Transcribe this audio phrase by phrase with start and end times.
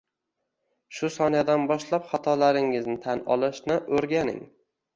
[0.99, 4.45] Shu soniyadan boshlab xatolaringizni tan olishni o’rganing